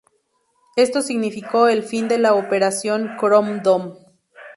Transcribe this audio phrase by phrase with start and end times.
[0.77, 3.93] Esto significó el fin de la Operación Chrome Dome.